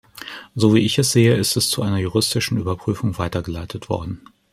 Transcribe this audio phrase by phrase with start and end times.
[0.55, 4.23] So, wie ich es sehe, ist es zu einer juristischen Überprüfung weitergeleitet worden.